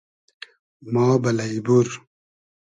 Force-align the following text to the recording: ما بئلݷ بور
ما 0.93 1.07
بئلݷ 1.21 1.53
بور 1.65 1.87